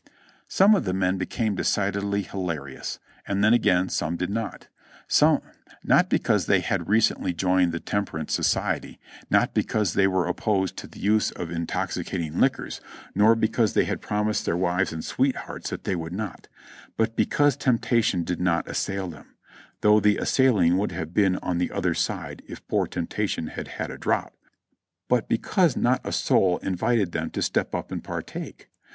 Some 0.47 0.73
of 0.73 0.83
the 0.85 0.95
men 0.95 1.19
became 1.19 1.53
decidedly 1.53 2.23
hilarious, 2.23 2.97
and 3.27 3.43
then 3.43 3.53
again 3.53 3.87
some 3.87 4.15
did 4.17 4.31
not: 4.31 4.67
not 5.83 6.09
because 6.09 6.47
they 6.47 6.61
had 6.61 6.89
recently 6.89 7.35
joined 7.35 7.71
the 7.71 7.79
tem 7.79 8.05
perance 8.05 8.31
society 8.31 8.99
nor 9.29 9.45
because 9.53 9.93
they 9.93 10.07
were 10.07 10.25
opposed 10.25 10.75
to 10.77 10.87
the 10.87 10.97
use 10.97 11.29
of 11.29 11.51
in 11.51 11.57
A 11.67 11.67
LONG 11.67 11.67
REST 11.69 11.93
329 11.93 12.37
toxicating 12.41 12.41
liquors, 12.41 12.81
nor 13.13 13.35
because 13.35 13.75
they 13.75 13.83
had 13.83 14.01
promised 14.01 14.43
their 14.43 14.57
wives 14.57 14.91
and 14.91 15.05
sweethearts 15.05 15.69
that 15.69 15.83
they 15.83 15.95
would 15.95 16.13
not, 16.13 16.47
but 16.97 17.15
because 17.15 17.55
Temptation 17.55 18.23
did 18.23 18.41
not 18.41 18.67
assail 18.67 19.07
them 19.07 19.35
(though 19.81 19.99
the 19.99 20.17
assailing 20.17 20.77
would 20.79 20.91
have 20.93 21.13
been 21.13 21.35
on 21.43 21.59
the 21.59 21.69
other 21.69 21.93
side 21.93 22.41
if 22.47 22.67
poor 22.67 22.87
Temptation 22.87 23.49
had 23.49 23.67
had 23.67 23.91
a 23.91 23.99
drop), 23.99 24.33
but 25.07 25.29
because 25.29 25.77
not 25.77 26.01
a 26.03 26.11
soul 26.11 26.57
invited 26.63 27.11
them 27.11 27.29
to 27.29 27.41
step 27.43 27.75
up 27.75 27.91
and 27.91 28.03
partake. 28.03 28.67